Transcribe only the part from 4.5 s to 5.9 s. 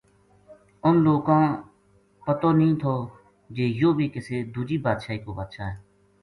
دوجی بادشاہی کو بادشاہ ہے